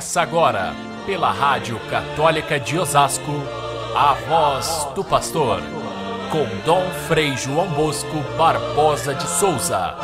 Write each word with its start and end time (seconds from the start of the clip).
Começa 0.00 0.22
agora, 0.22 0.72
pela 1.04 1.30
Rádio 1.30 1.78
Católica 1.90 2.58
de 2.58 2.78
Osasco, 2.78 3.32
a 3.94 4.14
voz 4.14 4.88
do 4.94 5.04
pastor, 5.04 5.60
com 6.32 6.46
Dom 6.64 6.88
Frei 7.06 7.36
João 7.36 7.68
Bosco 7.74 8.16
Barbosa 8.38 9.14
de 9.14 9.24
Souza. 9.24 9.94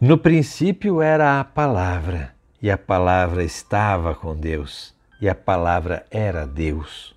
No 0.00 0.16
princípio 0.16 1.02
era 1.02 1.38
a 1.38 1.44
palavra, 1.44 2.34
e 2.62 2.70
a 2.70 2.78
palavra 2.78 3.44
estava 3.44 4.14
com 4.14 4.34
Deus, 4.34 4.94
e 5.20 5.28
a 5.28 5.34
palavra 5.34 6.06
era 6.10 6.46
Deus. 6.46 7.14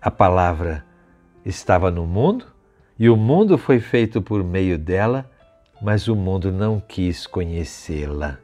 A 0.00 0.10
palavra 0.10 0.84
estava 1.44 1.88
no 1.88 2.04
mundo, 2.04 2.51
e 2.98 3.08
o 3.08 3.16
mundo 3.16 3.56
foi 3.58 3.80
feito 3.80 4.20
por 4.20 4.44
meio 4.44 4.78
dela, 4.78 5.30
mas 5.80 6.08
o 6.08 6.14
mundo 6.14 6.52
não 6.52 6.80
quis 6.80 7.26
conhecê-la. 7.26 8.38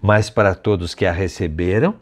Mas 0.00 0.30
para 0.30 0.54
todos 0.54 0.94
que 0.94 1.04
a 1.04 1.12
receberam, 1.12 1.96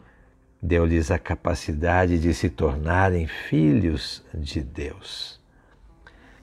deu-lhes 0.61 1.11
a 1.11 1.19
capacidade 1.19 2.19
de 2.19 2.33
se 2.33 2.49
tornarem 2.49 3.27
filhos 3.27 4.23
de 4.33 4.61
Deus. 4.61 5.39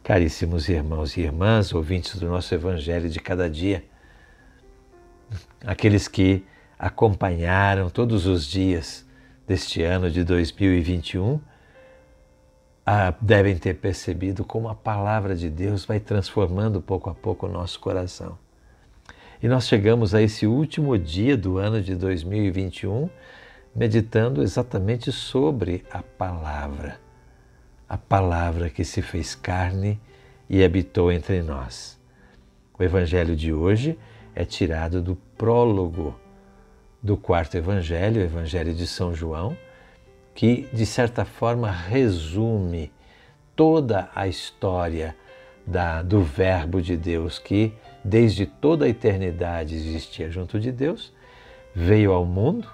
Caríssimos 0.02 0.68
irmãos 0.68 1.16
e 1.16 1.20
irmãs, 1.20 1.72
ouvintes 1.72 2.16
do 2.16 2.28
nosso 2.28 2.54
Evangelho 2.54 3.08
de 3.08 3.20
cada 3.20 3.48
dia, 3.48 3.84
aqueles 5.64 6.08
que 6.08 6.44
acompanharam 6.78 7.88
todos 7.88 8.26
os 8.26 8.44
dias 8.44 9.06
deste 9.46 9.82
ano 9.82 10.10
de 10.10 10.24
2021, 10.24 11.40
ah, 12.84 13.14
devem 13.20 13.56
ter 13.56 13.74
percebido 13.74 14.44
como 14.44 14.68
a 14.68 14.74
palavra 14.74 15.36
de 15.36 15.48
Deus 15.48 15.84
vai 15.84 16.00
transformando 16.00 16.80
pouco 16.80 17.08
a 17.08 17.14
pouco 17.14 17.46
o 17.46 17.50
nosso 17.50 17.78
coração. 17.78 18.36
E 19.42 19.48
nós 19.48 19.66
chegamos 19.66 20.14
a 20.14 20.22
esse 20.22 20.46
último 20.46 20.98
dia 20.98 21.36
do 21.36 21.58
ano 21.58 21.80
de 21.80 21.94
2021 21.94 23.08
meditando 23.74 24.42
exatamente 24.42 25.10
sobre 25.10 25.84
a 25.90 26.02
palavra. 26.02 27.00
A 27.88 27.96
palavra 27.96 28.68
que 28.68 28.84
se 28.84 29.00
fez 29.00 29.34
carne 29.34 30.00
e 30.48 30.62
habitou 30.62 31.10
entre 31.10 31.42
nós. 31.42 31.98
O 32.78 32.82
evangelho 32.82 33.34
de 33.34 33.52
hoje 33.52 33.98
é 34.34 34.44
tirado 34.44 35.00
do 35.00 35.16
prólogo 35.36 36.18
do 37.02 37.16
quarto 37.16 37.56
evangelho, 37.56 38.20
o 38.20 38.24
evangelho 38.24 38.74
de 38.74 38.86
São 38.86 39.14
João 39.14 39.56
que, 40.34 40.68
de 40.72 40.86
certa 40.86 41.24
forma, 41.24 41.70
resume 41.70 42.92
toda 43.54 44.08
a 44.14 44.26
história 44.26 45.16
da, 45.66 46.02
do 46.02 46.22
Verbo 46.22 46.80
de 46.80 46.96
Deus, 46.96 47.38
que 47.38 47.72
desde 48.04 48.46
toda 48.46 48.84
a 48.84 48.88
eternidade 48.88 49.74
existia 49.74 50.30
junto 50.30 50.58
de 50.58 50.72
Deus, 50.72 51.12
veio 51.74 52.12
ao 52.12 52.24
mundo, 52.24 52.68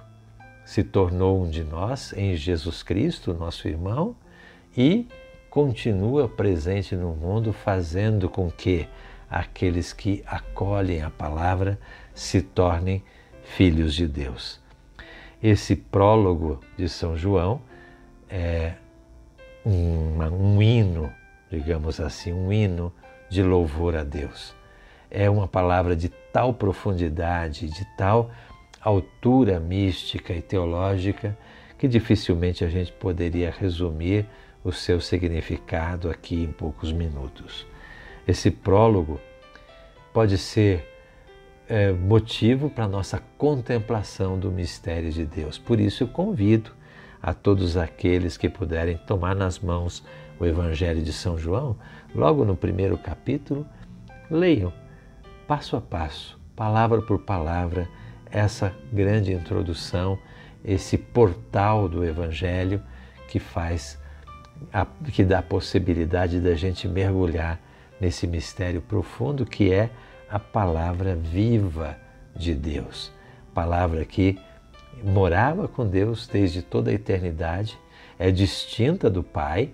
se 0.65 0.83
tornou 0.83 1.43
um 1.43 1.49
de 1.49 1.65
nós 1.65 2.13
em 2.13 2.37
Jesus 2.37 2.83
Cristo, 2.83 3.35
nosso 3.35 3.69
irmão, 3.69 4.17
e 4.77 5.07
continua 5.51 6.29
presente 6.29 6.95
no 6.95 7.15
mundo, 7.15 7.53
fazendo 7.53 8.29
com 8.29 8.51
que 8.51 8.89
aqueles 9.31 9.93
que 9.93 10.23
acolhem 10.27 11.03
a 11.03 11.11
palavra 11.11 11.79
se 12.15 12.41
tornem 12.41 13.03
filhos 13.43 13.95
de 13.95 14.07
Deus. 14.07 14.61
Esse 15.43 15.77
prólogo 15.77 16.61
de 16.77 16.89
São 16.89 17.17
João 17.17 17.61
é 18.29 18.75
um, 19.65 20.19
um 20.21 20.63
hino, 20.63 21.13
digamos 21.51 22.01
assim, 22.01 22.33
um 22.33 22.53
hino 22.53 22.93
de 23.31 23.43
louvor 23.43 23.95
a 23.97 24.03
Deus. 24.03 24.55
É 25.11 25.31
uma 25.31 25.47
palavra 25.47 25.95
de 25.95 26.09
tal 26.09 26.53
profundidade, 26.53 27.69
de 27.69 27.85
tal 27.97 28.31
altura 28.81 29.59
mística 29.59 30.33
e 30.33 30.43
teológica 30.43 31.37
que 31.79 31.87
dificilmente 31.87 32.65
a 32.65 32.69
gente 32.69 32.93
poderia 32.93 33.55
resumir 33.57 34.27
o 34.65 34.73
seu 34.73 35.01
significado 35.01 36.11
aqui 36.11 36.43
em 36.43 36.53
poucos 36.53 36.93
minutos. 36.93 37.65
Esse 38.27 38.51
prólogo 38.51 39.21
pode 40.13 40.37
ser 40.37 40.85
é, 41.69 41.93
motivo 41.93 42.71
para 42.71 42.89
nossa 42.89 43.23
contemplação 43.37 44.39
do 44.39 44.51
mistério 44.51 45.11
de 45.13 45.25
Deus. 45.27 45.59
Por 45.59 45.79
isso 45.79 46.05
eu 46.05 46.09
convido 46.09 46.71
a 47.23 47.35
todos 47.35 47.77
aqueles 47.77 48.37
que 48.37 48.49
puderem 48.49 48.97
tomar 48.97 49.35
nas 49.35 49.59
mãos 49.59 50.05
o 50.41 50.47
Evangelho 50.47 51.03
de 51.03 51.13
São 51.13 51.37
João, 51.37 51.77
logo 52.15 52.45
no 52.45 52.57
primeiro 52.57 52.97
capítulo, 52.97 53.67
leiam 54.31 54.73
passo 55.47 55.77
a 55.77 55.81
passo, 55.81 56.39
palavra 56.55 57.03
por 57.03 57.19
palavra, 57.19 57.89
essa 58.31 58.73
grande 58.93 59.33
introdução, 59.33 60.19
esse 60.65 60.97
portal 60.97 61.89
do 61.89 62.05
Evangelho 62.05 62.81
que 63.29 63.39
faz, 63.39 63.99
a, 64.73 64.87
que 65.13 65.25
dá 65.25 65.41
a 65.41 65.43
possibilidade 65.43 66.41
da 66.41 66.55
gente 66.55 66.87
mergulhar 66.87 67.61
nesse 68.01 68.27
mistério 68.27 68.81
profundo 68.81 69.45
que 69.45 69.73
é 69.73 69.91
a 70.31 70.39
palavra 70.39 71.15
viva 71.15 71.97
de 72.35 72.55
Deus. 72.55 73.13
Palavra 73.55 74.05
que 74.05 74.39
morava 75.03 75.69
com 75.69 75.87
Deus 75.87 76.27
desde 76.27 76.63
toda 76.63 76.91
a 76.91 76.95
eternidade, 76.95 77.79
é 78.19 78.31
distinta 78.31 79.09
do 79.09 79.23
Pai, 79.23 79.71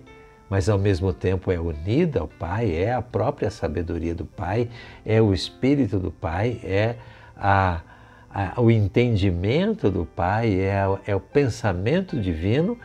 mas 0.49 0.69
ao 0.69 0.77
mesmo 0.77 1.11
tempo 1.11 1.51
é 1.51 1.59
unida 1.59 2.19
ao 2.19 2.27
Pai, 2.27 2.71
é 2.75 2.93
a 2.93 3.01
própria 3.01 3.49
sabedoria 3.49 4.13
do 4.13 4.25
Pai, 4.25 4.69
é 5.05 5.21
o 5.21 5.33
Espírito 5.33 5.99
do 5.99 6.11
Pai, 6.11 6.59
é 6.63 6.95
a, 7.35 7.81
a, 8.29 8.61
o 8.61 8.69
entendimento 8.69 9.89
do 9.89 10.05
Pai, 10.05 10.59
é, 10.59 10.83
é 11.07 11.15
o 11.15 11.19
pensamento 11.19 12.19
divino 12.19 12.77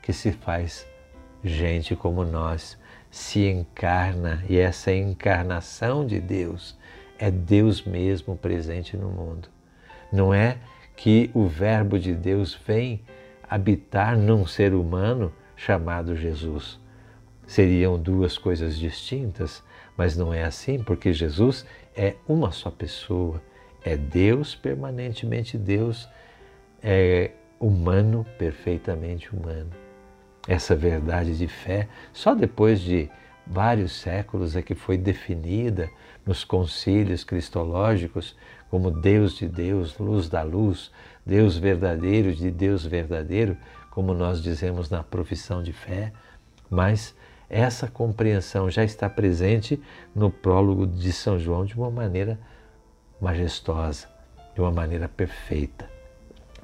que 0.00 0.12
se 0.12 0.32
faz 0.32 0.86
gente 1.44 1.94
como 1.94 2.24
nós, 2.24 2.78
se 3.10 3.46
encarna 3.46 4.42
e 4.48 4.58
essa 4.58 4.92
encarnação 4.92 6.06
de 6.06 6.18
Deus 6.18 6.76
é 7.22 7.30
Deus 7.30 7.84
mesmo 7.84 8.36
presente 8.36 8.96
no 8.96 9.08
mundo. 9.08 9.48
Não 10.12 10.34
é 10.34 10.58
que 10.96 11.30
o 11.32 11.46
Verbo 11.46 11.96
de 11.96 12.12
Deus 12.14 12.52
vem 12.66 13.00
habitar 13.48 14.18
num 14.18 14.44
ser 14.44 14.74
humano 14.74 15.32
chamado 15.54 16.16
Jesus. 16.16 16.80
Seriam 17.46 17.96
duas 17.96 18.36
coisas 18.36 18.76
distintas, 18.76 19.62
mas 19.96 20.16
não 20.16 20.34
é 20.34 20.42
assim, 20.42 20.82
porque 20.82 21.12
Jesus 21.12 21.64
é 21.94 22.16
uma 22.26 22.50
só 22.50 22.72
pessoa, 22.72 23.40
é 23.84 23.96
Deus 23.96 24.56
permanentemente 24.56 25.56
Deus, 25.56 26.08
é 26.82 27.30
humano 27.60 28.26
perfeitamente 28.36 29.32
humano. 29.32 29.70
Essa 30.48 30.74
verdade 30.74 31.38
de 31.38 31.46
fé, 31.46 31.86
só 32.12 32.34
depois 32.34 32.80
de 32.80 33.08
vários 33.46 33.92
séculos 33.92 34.56
é 34.56 34.62
que 34.62 34.74
foi 34.74 34.98
definida 34.98 35.88
nos 36.24 36.44
concílios 36.44 37.24
cristológicos 37.24 38.36
como 38.70 38.90
Deus 38.90 39.36
de 39.36 39.48
Deus, 39.48 39.98
luz 39.98 40.28
da 40.28 40.42
luz, 40.42 40.90
Deus 41.26 41.56
verdadeiro 41.56 42.34
de 42.34 42.50
Deus 42.50 42.86
verdadeiro, 42.86 43.56
como 43.90 44.14
nós 44.14 44.42
dizemos 44.42 44.88
na 44.88 45.02
profissão 45.02 45.62
de 45.62 45.72
fé, 45.72 46.12
mas 46.70 47.14
essa 47.50 47.86
compreensão 47.86 48.70
já 48.70 48.82
está 48.82 49.10
presente 49.10 49.78
no 50.14 50.30
prólogo 50.30 50.86
de 50.86 51.12
São 51.12 51.38
João 51.38 51.66
de 51.66 51.74
uma 51.74 51.90
maneira 51.90 52.40
majestosa, 53.20 54.08
de 54.54 54.60
uma 54.62 54.70
maneira 54.70 55.06
perfeita. 55.06 55.86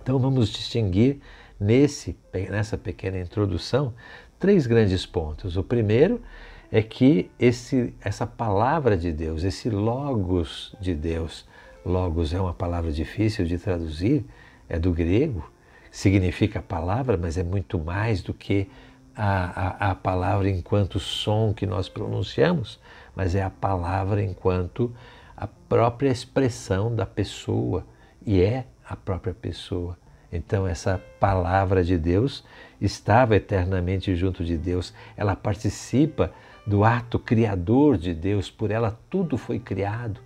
Então 0.02 0.19
vamos 0.19 0.48
distinguir 0.48 1.20
nesse, 1.60 2.16
nessa 2.50 2.78
pequena 2.78 3.19
introdução 3.19 3.92
três 4.38 4.66
grandes 4.66 5.04
pontos. 5.04 5.58
O 5.58 5.62
primeiro 5.62 6.22
é 6.70 6.82
que 6.82 7.31
esse, 7.38 7.94
essa 8.00 8.26
palavra 8.26 8.97
de 8.97 9.12
Deus, 9.12 9.43
esse 9.43 9.70
logos 9.70 10.75
de 10.81 10.94
Deus, 10.94 11.47
logos 11.85 12.35
é 12.35 12.41
uma 12.41 12.53
palavra 12.53 12.93
difícil 12.93 13.47
de 13.47 13.59
traduzir, 13.59 14.25
é 14.69 14.79
do 14.79 14.93
grego, 14.93 15.50
significa 15.91 16.61
palavra, 16.61 17.17
mas 17.17 17.38
é 17.38 17.43
muito 17.43 17.79
mais 17.79 18.23
do 18.23 18.35
que 18.35 18.69
a, 19.17 19.87
a, 19.87 19.91
a 19.91 19.94
palavra 19.94 20.49
enquanto 20.49 21.00
som 21.00 21.55
que 21.55 21.67
nós 21.67 21.88
pronunciamos, 21.88 22.79
mas 23.17 23.35
é 23.35 23.43
a 23.43 23.50
palavra 23.50 24.23
enquanto 24.23 24.94
a 25.37 25.47
própria 25.47 26.11
expressão 26.11 26.94
da 26.94 27.06
pessoa 27.06 27.87
e 28.25 28.41
é 28.43 28.67
a 28.87 28.94
própria 28.94 29.35
pessoa. 29.35 29.97
Então, 30.31 30.67
essa 30.67 31.03
palavra 31.19 31.82
de 31.82 31.97
Deus 31.97 32.44
estava 32.81 33.35
eternamente 33.35 34.14
junto 34.14 34.44
de 34.44 34.59
Deus, 34.59 34.93
ela 35.17 35.35
participa 35.35 36.32
do 36.69 36.85
ato 36.85 37.19
criador 37.19 37.97
de 37.97 38.12
Deus, 38.12 38.50
por 38.50 38.70
ela 38.70 39.00
tudo 39.09 39.38
foi 39.38 39.59
criado. 39.59 40.20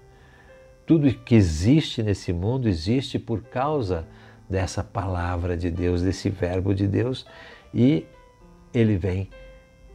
Tudo 0.84 1.14
que 1.14 1.36
existe 1.36 2.02
nesse 2.02 2.32
mundo 2.32 2.68
existe 2.68 3.16
por 3.16 3.44
causa 3.44 4.04
dessa 4.50 4.82
palavra 4.82 5.56
de 5.56 5.70
Deus, 5.70 6.02
desse 6.02 6.28
verbo 6.28 6.74
de 6.74 6.88
Deus, 6.88 7.24
e 7.72 8.04
ele 8.74 8.96
vem 8.96 9.30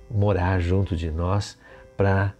morar 0.10 0.62
junto 0.62 0.96
de 0.96 1.12
nós 1.12 1.58
para 1.98 2.34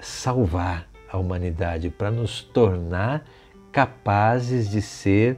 salvar 0.00 0.88
a 1.10 1.18
humanidade, 1.18 1.90
para 1.90 2.12
nos 2.12 2.42
tornar 2.42 3.26
capazes 3.72 4.70
de 4.70 4.80
ser 4.80 5.36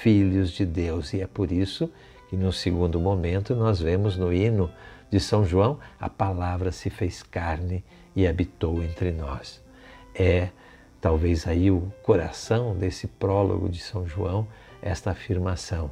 filhos 0.00 0.52
de 0.52 0.64
Deus. 0.64 1.12
E 1.12 1.20
é 1.20 1.26
por 1.26 1.52
isso 1.52 1.92
que 2.30 2.36
no 2.36 2.50
segundo 2.50 2.98
momento 2.98 3.54
nós 3.54 3.78
vemos 3.78 4.16
no 4.16 4.32
hino 4.32 4.70
de 5.12 5.20
São 5.20 5.44
João 5.44 5.78
a 6.00 6.08
palavra 6.08 6.72
se 6.72 6.88
fez 6.88 7.22
carne 7.22 7.84
e 8.16 8.26
habitou 8.26 8.82
entre 8.82 9.12
nós. 9.12 9.62
É 10.14 10.48
talvez 11.02 11.46
aí 11.46 11.70
o 11.70 11.92
coração 12.02 12.74
desse 12.74 13.06
prólogo 13.06 13.68
de 13.68 13.78
São 13.78 14.06
João, 14.08 14.48
esta 14.80 15.10
afirmação 15.10 15.90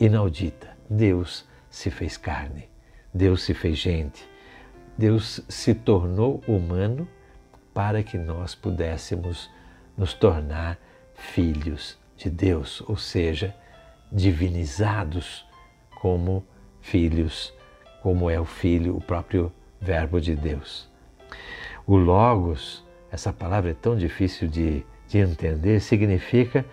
inaudita: 0.00 0.76
Deus 0.88 1.46
se 1.70 1.90
fez 1.90 2.16
carne, 2.16 2.68
Deus 3.14 3.44
se 3.44 3.54
fez 3.54 3.78
gente, 3.78 4.28
Deus 4.98 5.40
se 5.48 5.72
tornou 5.72 6.42
humano 6.48 7.06
para 7.72 8.02
que 8.02 8.18
nós 8.18 8.54
pudéssemos 8.54 9.48
nos 9.96 10.12
tornar 10.12 10.76
filhos 11.14 11.96
de 12.16 12.28
Deus, 12.28 12.82
ou 12.88 12.96
seja, 12.96 13.54
divinizados 14.10 15.46
como 16.00 16.44
filhos, 16.80 17.54
como 18.02 18.30
é 18.30 18.40
o 18.40 18.44
Filho, 18.44 18.96
o 18.96 19.00
próprio 19.00 19.52
Verbo 19.80 20.20
de 20.20 20.34
Deus. 20.34 20.88
O 21.86 21.96
Logos 21.96 22.84
essa 23.10 23.32
palavra 23.32 23.72
é 23.72 23.74
tão 23.74 23.96
difícil 23.96 24.46
de, 24.46 24.84
de 25.08 25.18
entender, 25.18 25.80
significa 25.80 26.64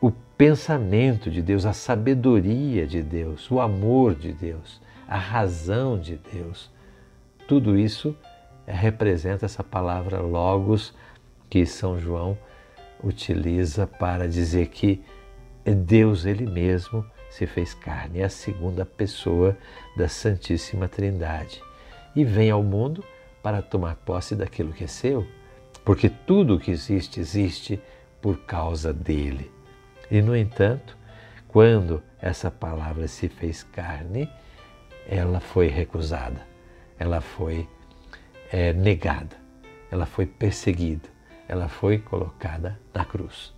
o 0.00 0.10
pensamento 0.10 1.30
de 1.30 1.42
Deus, 1.42 1.66
a 1.66 1.72
sabedoria 1.72 2.86
de 2.86 3.02
Deus, 3.02 3.50
o 3.50 3.60
amor 3.60 4.14
de 4.14 4.32
Deus, 4.32 4.80
a 5.08 5.18
razão 5.18 5.98
de 5.98 6.18
Deus. 6.32 6.70
Tudo 7.48 7.76
isso 7.76 8.16
representa 8.66 9.46
essa 9.46 9.64
palavra 9.64 10.20
logos 10.20 10.94
que 11.48 11.66
São 11.66 11.98
João 11.98 12.38
utiliza 13.02 13.86
para 13.86 14.28
dizer 14.28 14.68
que 14.68 15.02
Deus 15.64 16.24
ele 16.24 16.46
mesmo 16.46 17.04
se 17.30 17.46
fez 17.46 17.74
carne, 17.74 18.20
é 18.20 18.24
a 18.24 18.28
segunda 18.28 18.84
pessoa 18.84 19.56
da 19.96 20.08
Santíssima 20.08 20.88
Trindade 20.88 21.62
e 22.14 22.24
vem 22.24 22.50
ao 22.50 22.62
mundo 22.62 23.04
para 23.42 23.62
tomar 23.62 23.96
posse 23.96 24.34
daquilo 24.34 24.72
que 24.72 24.84
é 24.84 24.86
seu, 24.86 25.26
porque 25.84 26.08
tudo 26.08 26.58
que 26.58 26.70
existe, 26.70 27.20
existe 27.20 27.80
por 28.20 28.38
causa 28.40 28.92
dele. 28.92 29.50
E, 30.10 30.20
no 30.20 30.36
entanto, 30.36 30.96
quando 31.48 32.02
essa 32.20 32.50
palavra 32.50 33.06
se 33.08 33.28
fez 33.28 33.62
carne, 33.62 34.28
ela 35.08 35.40
foi 35.40 35.68
recusada, 35.68 36.46
ela 36.98 37.20
foi 37.20 37.68
é, 38.52 38.72
negada, 38.72 39.36
ela 39.90 40.06
foi 40.06 40.26
perseguida, 40.26 41.08
ela 41.48 41.68
foi 41.68 41.98
colocada 41.98 42.78
na 42.92 43.04
cruz. 43.04 43.54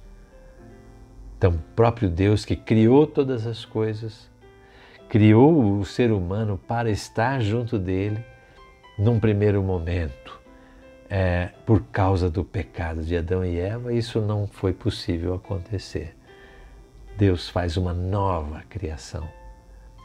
Então, 1.43 1.59
próprio 1.75 2.09
Deus 2.09 2.45
que 2.45 2.55
criou 2.55 3.05
todas 3.05 3.49
as 3.49 3.65
coisas, 3.65 4.31
criou 5.09 5.77
o 5.77 5.85
ser 5.85 6.13
humano 6.13 6.57
para 6.69 6.89
estar 6.89 7.41
junto 7.41 7.81
dele, 7.81 8.25
num 8.97 9.19
primeiro 9.19 9.61
momento, 9.61 10.41
é, 11.11 11.49
por 11.67 11.83
causa 11.87 12.31
do 12.31 12.45
pecado 12.45 13.03
de 13.03 13.17
Adão 13.17 13.45
e 13.45 13.59
Eva, 13.59 13.93
isso 13.93 14.21
não 14.21 14.47
foi 14.47 14.73
possível 14.73 15.35
acontecer. 15.35 16.17
Deus 17.19 17.49
faz 17.49 17.77
uma 17.77 17.93
nova 17.93 18.63
criação. 18.69 19.29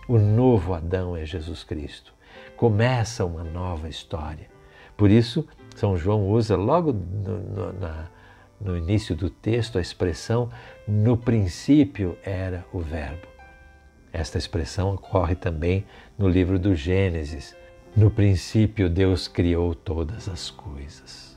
O 0.07 0.18
novo 0.18 0.74
Adão 0.74 1.16
é 1.16 1.24
Jesus 1.24 1.63
Cristo. 1.63 2.16
Começa 2.56 3.24
uma 3.24 3.44
nova 3.44 3.88
história. 3.88 4.50
Por 4.98 5.12
isso, 5.12 5.48
São 5.75 5.95
João 5.95 6.28
usa 6.30 6.56
logo 6.56 6.92
no, 6.92 7.38
no, 7.38 7.74
na, 7.74 8.07
no 8.59 8.77
início 8.77 9.15
do 9.15 9.30
texto 9.30 9.77
a 9.77 9.81
expressão 9.81 10.50
no 10.88 11.18
princípio 11.18 12.18
era 12.24 12.65
o 12.74 12.80
Verbo. 12.80 13.27
Esta 14.12 14.38
expressão 14.38 14.94
ocorre 14.94 15.36
também 15.36 15.86
no 16.18 16.27
livro 16.27 16.57
do 16.57 16.74
Gênesis, 16.74 17.56
no 17.98 18.12
princípio, 18.12 18.92
Deus 18.92 19.27
criou 19.27 19.74
todas 19.74 20.30
as 20.30 20.51
coisas. 20.51 21.36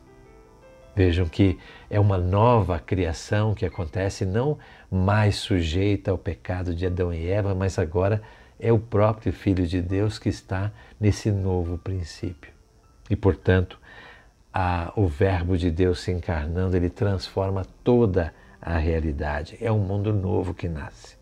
Vejam 0.95 1.27
que 1.27 1.59
é 1.89 1.99
uma 1.99 2.19
nova 2.19 2.79
criação 2.79 3.55
que 3.55 3.65
acontece, 3.65 4.27
não 4.27 4.59
mais 4.91 5.37
sujeita 5.37 6.11
ao 6.11 6.19
pecado 6.19 6.75
de 6.75 6.85
Adão 6.85 7.15
e 7.15 7.27
Eva, 7.27 7.55
mas 7.55 7.79
agora 7.79 8.21
é 8.59 8.71
o 8.71 8.79
próprio 8.79 9.33
Filho 9.33 9.67
de 9.67 9.81
Deus 9.81 10.19
que 10.19 10.29
está 10.29 10.71
nesse 11.01 11.31
novo 11.31 11.79
princípio. 11.79 12.53
E, 13.09 13.17
portanto, 13.17 13.80
a, 14.53 14.93
o 14.97 15.07
Verbo 15.07 15.57
de 15.57 15.71
Deus 15.71 16.01
se 16.01 16.11
encarnando, 16.11 16.77
ele 16.77 16.91
transforma 16.91 17.65
toda 17.85 18.35
a 18.61 18.77
realidade. 18.77 19.57
É 19.61 19.71
um 19.71 19.79
mundo 19.79 20.13
novo 20.13 20.53
que 20.53 20.69
nasce. 20.69 21.17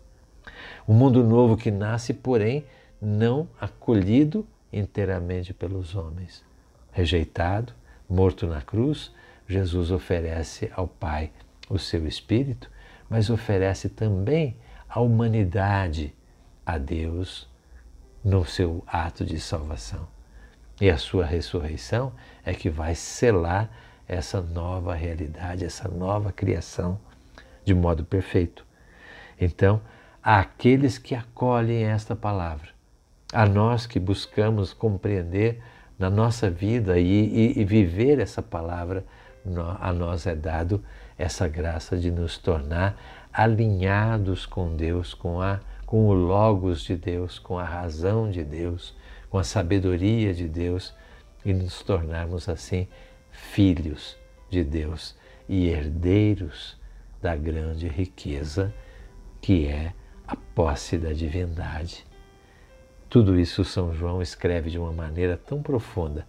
Um 0.87 0.93
mundo 0.93 1.23
novo 1.23 1.55
que 1.55 1.71
nasce, 1.71 2.13
porém, 2.13 2.65
não 3.01 3.47
acolhido 3.59 4.45
inteiramente 4.73 5.53
pelos 5.53 5.95
homens. 5.95 6.43
Rejeitado, 6.91 7.73
morto 8.09 8.47
na 8.47 8.61
cruz, 8.61 9.11
Jesus 9.47 9.91
oferece 9.91 10.71
ao 10.75 10.87
Pai 10.87 11.31
o 11.69 11.77
seu 11.77 12.07
Espírito, 12.07 12.69
mas 13.09 13.29
oferece 13.29 13.89
também 13.89 14.57
a 14.87 14.99
humanidade 14.99 16.13
a 16.65 16.77
Deus 16.77 17.47
no 18.23 18.45
seu 18.45 18.83
ato 18.87 19.23
de 19.23 19.39
salvação. 19.39 20.07
E 20.81 20.89
a 20.89 20.97
sua 20.97 21.25
ressurreição 21.25 22.13
é 22.49 22.53
que 22.53 22.69
vai 22.69 22.95
selar 22.95 23.69
essa 24.07 24.41
nova 24.41 24.95
realidade, 24.95 25.63
essa 25.63 25.87
nova 25.87 26.31
criação 26.31 26.99
de 27.63 27.75
modo 27.75 28.03
perfeito. 28.03 28.65
Então, 29.39 29.79
aqueles 30.23 30.97
que 30.97 31.13
acolhem 31.13 31.83
esta 31.83 32.15
palavra, 32.15 32.69
a 33.31 33.45
nós 33.45 33.85
que 33.85 33.99
buscamos 33.99 34.73
compreender 34.73 35.61
na 35.97 36.09
nossa 36.09 36.49
vida 36.49 36.97
e, 36.97 37.05
e, 37.05 37.59
e 37.59 37.63
viver 37.63 38.19
essa 38.19 38.41
palavra, 38.41 39.05
a 39.79 39.93
nós 39.93 40.25
é 40.25 40.35
dado 40.35 40.83
essa 41.17 41.47
graça 41.47 41.95
de 41.97 42.09
nos 42.09 42.37
tornar 42.37 42.99
alinhados 43.31 44.47
com 44.47 44.75
Deus, 44.75 45.13
com, 45.13 45.39
a, 45.39 45.59
com 45.85 46.07
o 46.07 46.13
Logos 46.13 46.81
de 46.81 46.95
Deus, 46.95 47.37
com 47.37 47.59
a 47.59 47.63
razão 47.63 48.31
de 48.31 48.43
Deus, 48.43 48.95
com 49.29 49.37
a 49.37 49.43
sabedoria 49.43 50.33
de 50.33 50.47
Deus 50.47 50.95
e 51.43 51.53
nos 51.53 51.81
tornarmos 51.81 52.49
assim 52.49 52.87
filhos 53.31 54.17
de 54.49 54.63
Deus 54.63 55.15
e 55.47 55.67
herdeiros 55.67 56.77
da 57.21 57.35
grande 57.35 57.87
riqueza 57.87 58.73
que 59.41 59.67
é 59.67 59.93
a 60.27 60.35
posse 60.35 60.97
da 60.97 61.13
divindade 61.13 62.09
tudo 63.09 63.39
isso 63.39 63.65
São 63.65 63.91
João 63.91 64.21
escreve 64.21 64.69
de 64.69 64.77
uma 64.77 64.93
maneira 64.93 65.35
tão 65.35 65.63
profunda, 65.63 66.27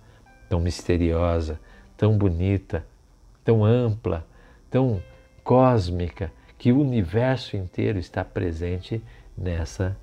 tão 0.48 0.58
misteriosa, 0.58 1.60
tão 1.94 2.16
bonita, 2.16 2.86
tão 3.44 3.62
ampla, 3.62 4.26
tão 4.70 5.02
cósmica, 5.44 6.32
que 6.56 6.72
o 6.72 6.80
universo 6.80 7.54
inteiro 7.54 7.98
está 7.98 8.24
presente 8.24 9.02
nessa 9.36 9.94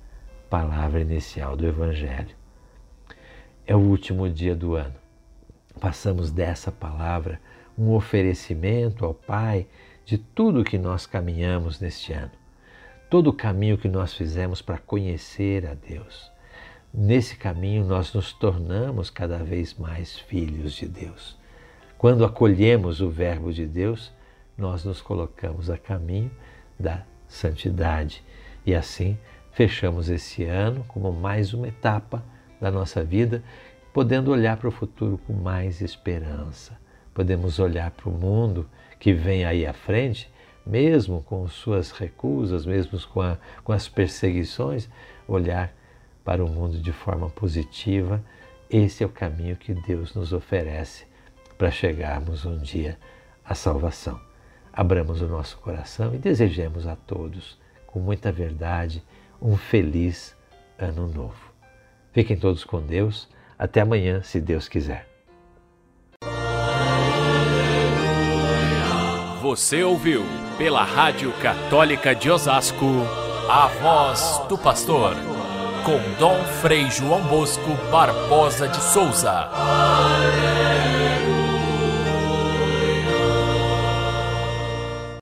palavra 0.48 1.00
inicial 1.00 1.56
do 1.56 1.66
Evangelho. 1.66 2.37
É 3.68 3.76
o 3.76 3.78
último 3.78 4.28
dia 4.28 4.56
do 4.56 4.74
ano. 4.74 4.96
Passamos 5.80 6.32
dessa 6.32 6.72
palavra 6.72 7.40
um 7.78 7.92
oferecimento 7.92 9.04
ao 9.04 9.14
Pai 9.14 9.68
de 10.04 10.18
tudo 10.18 10.64
que 10.64 10.76
nós 10.76 11.06
caminhamos 11.06 11.78
neste 11.78 12.12
ano, 12.12 12.32
todo 13.08 13.28
o 13.28 13.32
caminho 13.32 13.78
que 13.78 13.86
nós 13.86 14.12
fizemos 14.12 14.60
para 14.60 14.78
conhecer 14.78 15.64
a 15.64 15.74
Deus 15.74 16.32
Nesse 16.92 17.36
caminho, 17.36 17.84
nós 17.84 18.14
nos 18.14 18.32
tornamos 18.32 19.10
cada 19.10 19.38
vez 19.38 19.74
mais 19.74 20.18
filhos 20.18 20.72
de 20.72 20.88
Deus. 20.88 21.36
Quando 21.98 22.24
acolhemos 22.24 23.02
o 23.02 23.10
Verbo 23.10 23.52
de 23.52 23.66
Deus, 23.66 24.10
nós 24.56 24.84
nos 24.84 25.02
colocamos 25.02 25.68
a 25.68 25.76
caminho 25.76 26.30
da 26.80 27.04
santidade 27.28 28.24
e 28.64 28.74
assim 28.74 29.18
fechamos 29.52 30.08
esse 30.08 30.44
ano 30.44 30.82
como 30.88 31.12
mais 31.12 31.52
uma 31.52 31.68
etapa 31.68 32.24
da 32.60 32.70
nossa 32.70 33.02
vida, 33.02 33.42
podendo 33.92 34.30
olhar 34.30 34.56
para 34.56 34.68
o 34.68 34.72
futuro 34.72 35.18
com 35.26 35.32
mais 35.32 35.80
esperança. 35.80 36.78
Podemos 37.14 37.58
olhar 37.58 37.90
para 37.90 38.08
o 38.08 38.12
mundo 38.12 38.68
que 38.98 39.12
vem 39.12 39.44
aí 39.44 39.66
à 39.66 39.72
frente, 39.72 40.30
mesmo 40.66 41.22
com 41.22 41.46
suas 41.48 41.90
recusas, 41.90 42.66
mesmo 42.66 43.00
com, 43.08 43.20
a, 43.20 43.38
com 43.64 43.72
as 43.72 43.88
perseguições, 43.88 44.88
olhar 45.26 45.72
para 46.24 46.44
o 46.44 46.48
mundo 46.48 46.78
de 46.78 46.92
forma 46.92 47.30
positiva, 47.30 48.22
esse 48.70 49.02
é 49.02 49.06
o 49.06 49.08
caminho 49.10 49.56
que 49.56 49.72
Deus 49.72 50.14
nos 50.14 50.34
oferece 50.34 51.06
para 51.56 51.70
chegarmos 51.70 52.44
um 52.44 52.58
dia 52.58 52.98
à 53.42 53.54
salvação. 53.54 54.20
Abramos 54.70 55.22
o 55.22 55.26
nosso 55.26 55.56
coração 55.56 56.14
e 56.14 56.18
desejemos 56.18 56.86
a 56.86 56.94
todos, 56.94 57.58
com 57.86 57.98
muita 57.98 58.30
verdade, 58.30 59.02
um 59.40 59.56
feliz 59.56 60.36
ano 60.78 61.08
novo. 61.08 61.47
Fiquem 62.18 62.36
todos 62.36 62.64
com 62.64 62.80
Deus. 62.80 63.28
Até 63.56 63.82
amanhã, 63.82 64.20
se 64.24 64.40
Deus 64.40 64.68
quiser. 64.68 65.06
Você 69.40 69.84
ouviu 69.84 70.24
pela 70.58 70.82
Rádio 70.82 71.32
Católica 71.40 72.16
de 72.16 72.28
Osasco 72.28 72.86
a 73.48 73.68
voz 73.68 74.42
do 74.48 74.58
pastor 74.58 75.14
com 75.84 76.00
Dom 76.18 76.42
Frei 76.60 76.90
João 76.90 77.22
Bosco 77.22 77.70
Barbosa 77.88 78.66
de 78.66 78.82
Souza. 78.82 79.48